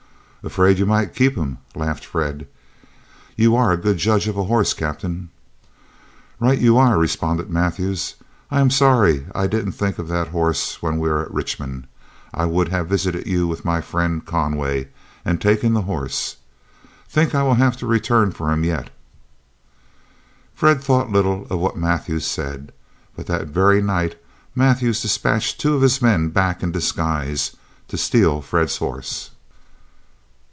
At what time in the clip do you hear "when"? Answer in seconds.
10.81-10.97